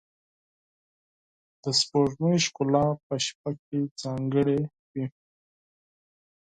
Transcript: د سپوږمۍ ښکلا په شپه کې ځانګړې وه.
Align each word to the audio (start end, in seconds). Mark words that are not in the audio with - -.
د 1.61 1.63
سپوږمۍ 1.79 2.37
ښکلا 2.45 2.85
په 3.05 3.15
شپه 3.25 3.51
کې 3.65 3.79
ځانګړې 4.01 4.59
وه. 4.91 5.05